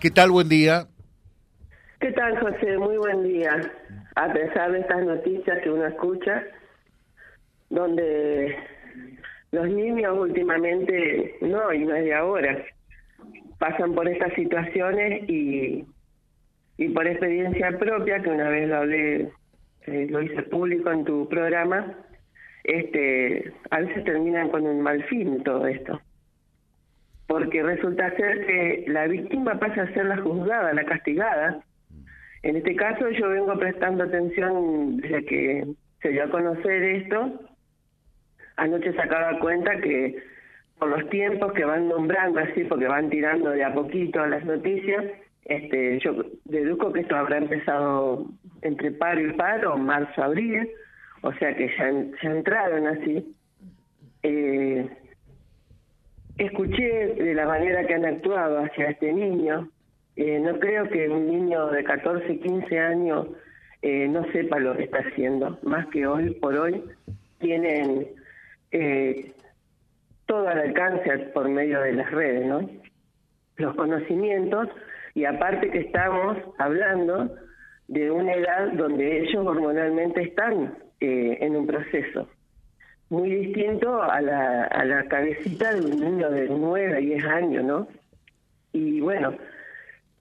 ¿Qué 0.00 0.10
tal? 0.10 0.30
Buen 0.30 0.48
día. 0.48 0.86
¿Qué 2.00 2.10
tal, 2.12 2.38
José? 2.38 2.78
Muy 2.78 2.96
buen 2.96 3.22
día. 3.22 3.70
A 4.16 4.32
pesar 4.32 4.72
de 4.72 4.80
estas 4.80 5.04
noticias 5.04 5.58
que 5.62 5.70
uno 5.70 5.84
escucha, 5.84 6.42
donde 7.68 8.56
los 9.52 9.68
niños 9.68 10.16
últimamente, 10.18 11.36
no, 11.42 11.70
y 11.74 11.80
no 11.80 11.94
es 11.94 12.04
de 12.04 12.14
ahora, 12.14 12.64
pasan 13.58 13.94
por 13.94 14.08
estas 14.08 14.32
situaciones 14.32 15.28
y, 15.28 15.84
y 16.78 16.88
por 16.88 17.06
experiencia 17.06 17.78
propia, 17.78 18.22
que 18.22 18.30
una 18.30 18.48
vez 18.48 18.70
lo 18.70 18.76
hablé, 18.76 19.28
eh, 19.86 20.06
lo 20.08 20.22
hice 20.22 20.42
público 20.44 20.90
en 20.90 21.04
tu 21.04 21.28
programa, 21.28 21.94
este, 22.64 23.52
a 23.70 23.80
veces 23.80 24.02
terminan 24.04 24.48
con 24.48 24.66
un 24.66 24.80
mal 24.80 25.04
fin 25.04 25.42
todo 25.42 25.66
esto 25.66 26.00
porque 27.30 27.62
resulta 27.62 28.10
ser 28.16 28.44
que 28.44 28.84
la 28.88 29.06
víctima 29.06 29.56
pasa 29.60 29.82
a 29.82 29.94
ser 29.94 30.04
la 30.06 30.16
juzgada, 30.16 30.74
la 30.74 30.82
castigada. 30.82 31.62
En 32.42 32.56
este 32.56 32.74
caso 32.74 33.08
yo 33.08 33.28
vengo 33.28 33.56
prestando 33.56 34.02
atención 34.02 34.96
desde 34.96 35.24
que 35.26 35.64
se 36.02 36.08
dio 36.08 36.24
a 36.24 36.30
conocer 36.30 36.82
esto. 36.82 37.40
Anoche 38.56 38.92
sacaba 38.94 39.38
cuenta 39.38 39.80
que 39.80 40.20
por 40.80 40.88
los 40.88 41.08
tiempos 41.10 41.52
que 41.52 41.64
van 41.64 41.88
nombrando 41.88 42.40
así, 42.40 42.64
porque 42.64 42.88
van 42.88 43.10
tirando 43.10 43.50
de 43.50 43.62
a 43.62 43.74
poquito 43.74 44.26
las 44.26 44.44
noticias, 44.44 45.04
este, 45.44 46.00
yo 46.00 46.24
deduzco 46.46 46.92
que 46.92 47.02
esto 47.02 47.14
habrá 47.14 47.38
empezado 47.38 48.26
entre 48.62 48.90
paro 48.90 49.20
y 49.20 49.32
paro, 49.34 49.78
marzo, 49.78 50.20
abril, 50.20 50.68
o 51.20 51.32
sea 51.34 51.54
que 51.54 51.68
ya, 51.78 51.92
ya 52.24 52.30
entraron 52.32 52.88
así. 52.88 53.36
Eh, 54.24 54.90
escuché 56.44 57.14
de 57.14 57.34
la 57.34 57.46
manera 57.46 57.86
que 57.86 57.94
han 57.94 58.04
actuado 58.04 58.58
hacia 58.60 58.90
este 58.90 59.12
niño. 59.12 59.68
Eh, 60.16 60.38
no 60.40 60.58
creo 60.58 60.88
que 60.88 61.08
un 61.08 61.26
niño 61.26 61.66
de 61.68 61.84
14, 61.84 62.38
15 62.38 62.78
años 62.78 63.28
eh, 63.82 64.08
no 64.08 64.24
sepa 64.32 64.58
lo 64.58 64.76
que 64.76 64.84
está 64.84 64.98
haciendo, 64.98 65.58
más 65.62 65.86
que 65.88 66.06
hoy 66.06 66.30
por 66.34 66.56
hoy 66.56 66.82
tienen 67.38 68.08
eh, 68.72 69.32
todo 70.26 70.48
al 70.48 70.58
alcance 70.60 71.10
por 71.32 71.48
medio 71.48 71.80
de 71.80 71.92
las 71.92 72.10
redes, 72.10 72.46
¿no? 72.46 72.68
Los 73.56 73.74
conocimientos 73.76 74.68
y 75.14 75.24
aparte 75.24 75.70
que 75.70 75.80
estamos 75.80 76.38
hablando 76.58 77.34
de 77.88 78.10
una 78.10 78.32
edad 78.32 78.72
donde 78.72 79.22
ellos 79.22 79.46
hormonalmente 79.46 80.22
están 80.22 80.74
en 81.00 81.56
un 81.56 81.66
proceso 81.66 82.28
muy 83.10 83.28
distinto 83.28 84.02
a 84.02 84.20
la, 84.20 84.64
a 84.64 84.84
la 84.84 85.04
cabecita 85.08 85.74
de 85.74 85.80
un 85.82 86.00
niño 86.00 86.30
de 86.30 86.48
9 86.48 86.94
a 86.94 86.98
10 86.98 87.24
años, 87.24 87.64
¿no? 87.64 87.88
Y 88.72 89.00
bueno, 89.00 89.34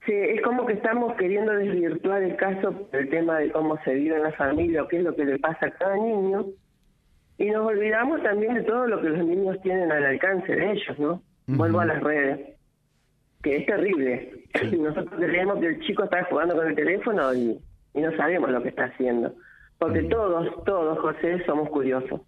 es 0.10 0.42
como 0.42 0.66
que 0.66 0.74
estamos 0.74 1.16
queriendo 1.16 1.52
desvirtuar 1.54 2.24
el 2.24 2.36
caso 2.36 2.72
por 2.72 3.00
el 3.00 3.10
tema 3.10 3.40
de 3.40 3.52
cómo 3.52 3.78
se 3.84 3.94
vive 3.94 4.16
en 4.16 4.24
la 4.24 4.32
familia 4.32 4.84
o 4.84 4.88
qué 4.88 4.98
es 4.98 5.04
lo 5.04 5.16
que 5.16 5.26
le 5.26 5.40
pasa 5.40 5.68
a 5.68 5.72
cada 5.72 5.96
niño. 5.96 6.46
Y 7.38 7.50
nos 7.52 7.68
olvidamos 7.68 8.22
también 8.24 8.56
de 8.56 8.64
todo 8.64 8.88
lo 8.88 9.02
que 9.02 9.10
los 9.10 9.26
niños 9.26 9.62
tienen 9.62 9.92
al 9.92 10.04
alcance 10.04 10.54
de 10.54 10.72
ellos, 10.72 11.00
¿no? 11.00 11.22
Vuelvo 11.48 11.80
a 11.80 11.86
las 11.86 12.02
redes, 12.02 12.58
que 13.42 13.58
es 13.58 13.66
terrible. 13.66 14.46
Nosotros 14.78 15.20
creemos 15.20 15.60
que 15.60 15.68
el 15.68 15.80
chico 15.82 16.04
está 16.04 16.24
jugando 16.26 16.56
con 16.56 16.68
el 16.68 16.76
teléfono 16.76 17.34
y, 17.34 17.60
y 17.94 18.02
no 18.02 18.16
sabemos 18.18 18.50
lo 18.50 18.62
que 18.62 18.70
está 18.70 18.86
haciendo. 18.86 19.34
Porque 19.78 20.04
todos, 20.04 20.64
todos, 20.66 21.00
José, 21.00 21.44
somos 21.46 21.70
curiosos. 21.70 22.22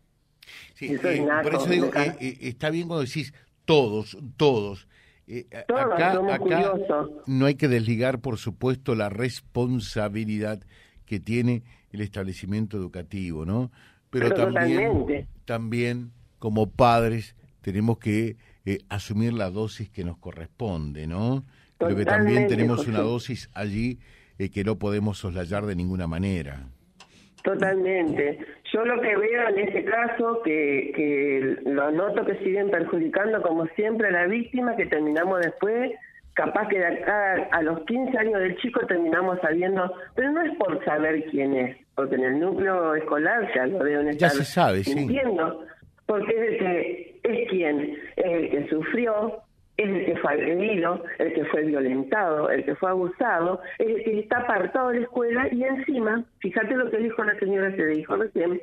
Sí, 0.74 0.94
eh, 0.94 1.28
por 1.44 1.56
eso 1.56 1.66
digo, 1.68 1.92
eh, 1.96 2.16
eh, 2.20 2.38
está 2.42 2.70
bien 2.70 2.88
cuando 2.88 3.06
decís 3.06 3.34
todos, 3.66 4.18
todos. 4.38 4.88
acá, 5.52 6.12
acá 6.34 6.74
no 7.28 7.46
hay 7.46 7.56
que 7.56 7.68
desligar, 7.68 8.20
por 8.20 8.38
supuesto, 8.38 8.96
la 8.96 9.10
responsabilidad 9.10 10.62
que 11.06 11.20
tiene 11.20 11.64
el 11.92 12.02
establecimiento 12.02 12.78
educativo, 12.78 13.46
¿no? 13.46 13.72
Pero, 14.10 14.34
también, 14.34 15.28
también 15.46 16.12
como 16.40 16.70
padres 16.70 17.36
tenemos 17.62 17.98
que 17.98 18.38
asumir 18.90 19.34
la 19.34 19.50
dosis 19.50 19.90
que 19.90 20.04
nos 20.04 20.18
corresponde, 20.18 21.08
¿no? 21.08 21.46
Pero 21.78 21.96
que 21.96 22.06
también 22.06 22.48
tenemos 22.48 22.88
una 22.88 23.00
dosis 23.00 23.50
allí 23.54 24.00
que 24.54 24.64
no 24.64 24.78
podemos 24.80 25.20
soslayar 25.20 25.66
de 25.66 25.76
ninguna 25.76 26.08
manera. 26.08 26.68
Totalmente. 27.44 28.40
Yo 28.72 28.86
lo 28.86 29.02
que 29.02 29.16
veo 29.16 29.50
en 29.50 29.60
este 29.60 29.84
caso, 29.86 30.42
que, 30.44 30.92
que 30.96 31.58
lo 31.66 31.92
noto 31.92 32.26
que 32.26 32.38
siguen 32.38 32.70
perjudicando 32.70 33.42
como 33.42 33.66
siempre 33.68 34.10
a 34.10 34.12
la 34.12 34.28
víctima, 34.28 34.76
que 34.76 34.86
terminamos 34.86 35.42
después, 35.42 35.92
capaz 36.34 36.68
que 36.68 36.80
de 36.80 36.86
acá 36.86 37.50
a 37.52 37.62
los 37.62 37.82
15 37.86 38.18
años 38.18 38.40
del 38.40 38.58
chico 38.58 38.86
terminamos 38.88 39.40
sabiendo, 39.42 39.92
pero 40.16 40.32
no 40.32 40.42
es 40.44 40.56
por 40.58 40.84
saber 40.86 41.26
quién 41.32 41.56
es, 41.56 41.78
porque 41.96 42.16
en 42.16 42.24
el 42.24 42.40
núcleo 42.40 42.96
escolar 42.96 43.50
ya 43.56 43.66
lo 43.66 43.80
veo 43.80 44.02
en 44.02 44.18
Ya 44.18 44.30
se 44.30 44.44
sabe, 44.44 44.82
entiendo, 44.86 45.66
porque 46.06 46.32
es 46.32 46.42
el 46.42 46.58
que 46.58 47.20
es 47.24 47.50
quien, 47.50 47.98
es 48.16 48.26
el 48.26 48.50
que 48.50 48.70
sufrió, 48.70 49.42
es 49.82 49.90
el 49.90 50.06
que 50.06 50.16
fue 50.18 50.34
agredido, 50.34 51.04
el 51.20 51.34
que 51.34 51.46
fue 51.46 51.64
violentado, 51.64 52.50
el 52.50 52.64
que 52.66 52.76
fue 52.76 52.90
abusado, 52.90 53.62
es 53.80 53.88
el 53.88 54.04
que 54.04 54.20
está 54.20 54.40
apartado 54.40 54.90
de 54.90 55.00
la 55.00 55.06
escuela 55.06 55.48
y 55.52 55.64
encima, 55.64 56.24
fíjate 56.40 56.76
lo 56.76 56.90
que 56.90 56.98
dijo 56.98 57.24
la 57.24 57.38
señora 57.40 57.72
se 57.76 57.86
dijo 57.86 58.16
recién, 58.16 58.62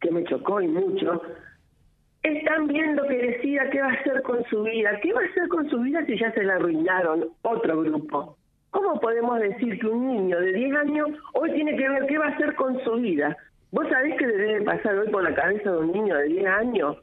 que 0.00 0.10
me 0.10 0.24
chocó 0.24 0.60
y 0.60 0.68
mucho, 0.68 1.22
están 2.22 2.66
viendo 2.66 3.06
que 3.06 3.16
decida 3.16 3.70
qué 3.70 3.80
va 3.80 3.88
a 3.88 3.94
hacer 3.94 4.22
con 4.22 4.44
su 4.44 4.62
vida. 4.64 4.98
¿Qué 5.00 5.12
va 5.12 5.20
a 5.20 5.24
hacer 5.24 5.48
con 5.48 5.68
su 5.70 5.78
vida 5.80 6.04
si 6.06 6.18
ya 6.18 6.32
se 6.32 6.42
la 6.42 6.54
arruinaron 6.54 7.28
otro 7.42 7.82
grupo? 7.82 8.36
¿Cómo 8.70 9.00
podemos 9.00 9.38
decir 9.40 9.78
que 9.78 9.86
un 9.86 10.06
niño 10.08 10.40
de 10.40 10.52
10 10.52 10.76
años 10.76 11.08
hoy 11.34 11.52
tiene 11.52 11.76
que 11.76 11.88
ver 11.88 12.06
qué 12.06 12.18
va 12.18 12.26
a 12.26 12.30
hacer 12.30 12.54
con 12.56 12.78
su 12.84 12.94
vida? 12.94 13.36
¿Vos 13.70 13.88
sabés 13.88 14.16
qué 14.18 14.26
debe 14.26 14.62
pasar 14.62 14.98
hoy 14.98 15.08
por 15.10 15.22
la 15.22 15.34
cabeza 15.34 15.70
de 15.70 15.78
un 15.78 15.92
niño 15.92 16.16
de 16.16 16.24
10 16.24 16.46
años? 16.46 16.96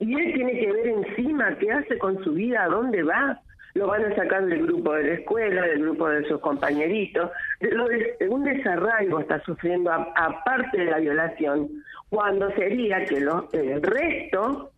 Y 0.00 0.14
él 0.14 0.32
tiene 0.32 0.58
que 0.58 0.72
ver 0.72 0.86
encima 0.88 1.56
qué 1.58 1.70
hace 1.70 1.98
con 1.98 2.22
su 2.24 2.32
vida, 2.32 2.64
a 2.64 2.68
dónde 2.68 3.02
va. 3.02 3.38
Lo 3.74 3.86
van 3.86 4.04
a 4.04 4.16
sacar 4.16 4.46
del 4.46 4.66
grupo 4.66 4.94
de 4.94 5.04
la 5.04 5.14
escuela, 5.14 5.62
del 5.62 5.82
grupo 5.82 6.08
de 6.08 6.26
sus 6.26 6.40
compañeritos. 6.40 7.30
Lo 7.60 7.86
de, 7.86 8.16
un 8.28 8.42
desarraigo 8.42 9.20
está 9.20 9.40
sufriendo, 9.44 9.92
aparte 9.92 10.78
de 10.78 10.86
la 10.86 10.98
violación, 10.98 11.68
cuando 12.08 12.50
sería 12.52 13.04
que 13.04 13.20
lo, 13.20 13.48
el 13.52 13.82
resto, 13.82 14.72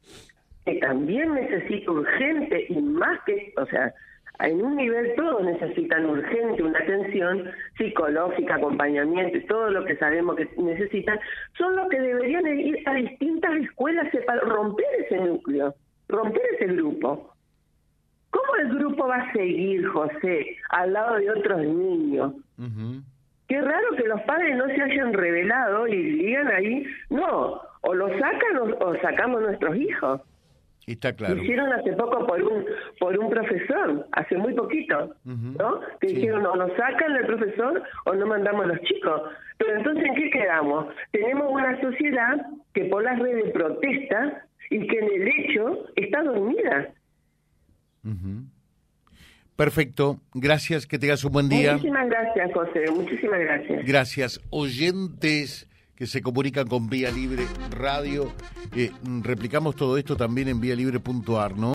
que 0.66 0.75
también 0.75 1.34
necesita 1.34 1.91
urgente 1.91 2.66
y 2.69 2.83
más 2.83 3.19
que, 3.25 3.54
o 3.56 3.66
sea, 3.66 3.94
en 4.41 4.60
un 4.60 4.77
nivel 4.77 5.15
todos 5.15 5.44
necesitan 5.44 6.06
urgente 6.06 6.62
una 6.62 6.78
atención 6.78 7.50
psicológica, 7.78 8.56
acompañamiento 8.56 9.37
y 9.37 9.47
todo 9.47 9.71
lo 9.71 9.84
que 9.84 9.97
sabemos 9.97 10.37
que 10.37 10.49
necesitan, 10.56 11.19
son 11.56 11.77
los 11.77 11.89
que 11.89 12.00
deberían 12.00 12.47
ir 12.59 12.83
a 12.87 12.94
distintas 12.94 13.31
escuelas 13.82 14.25
para 14.26 14.41
romper 14.41 14.87
ese 15.04 15.16
núcleo, 15.16 15.75
romper 16.09 16.43
ese 16.54 16.66
grupo. 16.66 17.34
¿Cómo 18.31 18.56
el 18.60 18.78
grupo 18.78 19.06
va 19.06 19.16
a 19.16 19.32
seguir, 19.32 19.87
José, 19.88 20.56
al 20.70 20.93
lado 20.93 21.16
de 21.16 21.31
otros 21.31 21.60
niños? 21.60 22.32
Qué 23.48 23.60
raro 23.60 23.97
que 23.97 24.09
los 24.09 24.21
padres 24.22 24.56
no 24.56 24.66
se 24.66 24.81
hayan 24.81 25.12
revelado 25.12 25.87
y 25.87 25.97
digan 25.97 26.48
ahí, 26.48 26.87
no, 27.10 27.60
o 27.82 27.94
lo 27.94 28.09
sacan 28.09 28.75
o 28.81 28.94
sacamos 29.03 29.42
nuestros 29.42 29.76
hijos. 29.76 30.22
Está 30.87 31.12
claro. 31.12 31.37
Lo 31.37 31.42
hicieron 31.42 31.72
hace 31.72 31.92
poco 31.92 32.26
por 32.26 32.42
un 32.42 32.65
por 32.98 33.16
un 33.16 33.31
profesor, 33.31 34.06
hace 34.12 34.37
muy 34.37 34.54
poquito, 34.54 35.15
¿no? 35.25 35.81
Que 36.00 36.09
dijeron, 36.09 36.44
o 36.47 36.56
nos 36.56 36.72
sacan 36.76 37.16
el 37.16 37.26
profesor 37.26 37.82
o 38.06 38.15
no 38.15 38.26
mandamos 38.26 38.65
a 38.65 38.69
los 38.69 38.81
chicos. 38.81 39.22
Pero 39.59 39.76
entonces, 39.76 40.04
¿en 40.04 40.15
qué 40.15 40.31
quedamos? 40.31 40.87
Tenemos 41.12 41.53
una 41.53 41.81
sociedad 41.81 42.47
que 42.75 42.84
por 42.87 43.03
las 43.03 43.19
redes 43.19 43.53
protesta 43.53 44.47
y 44.71 44.87
que 44.87 44.99
en 44.99 45.05
el 45.05 45.28
hecho 45.28 45.87
está 45.97 46.22
dormida. 46.22 46.94
Perfecto, 49.56 50.19
gracias, 50.34 50.87
que 50.87 50.99
tengas 50.99 51.24
un 51.24 51.33
buen 51.33 51.48
día. 51.48 51.74
Muchísimas 51.74 52.09
gracias, 52.09 52.53
José, 52.53 52.91
muchísimas 52.91 53.41
gracias. 53.41 53.86
Gracias, 53.86 54.41
oyentes 54.51 55.69
que 55.95 56.07
se 56.07 56.21
comunican 56.21 56.66
con 56.66 56.89
Vía 56.89 57.10
Libre 57.10 57.45
Radio. 57.71 58.33
Eh, 58.74 58.91
replicamos 59.22 59.77
todo 59.77 59.98
esto 59.98 60.16
también 60.16 60.48
en 60.48 60.60
libre.ar, 60.60 61.57
¿no? 61.57 61.71